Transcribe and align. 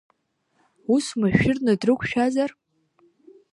Ус 0.93 1.05
машәырны 1.19 1.73
дрықәшәазар? 1.79 2.51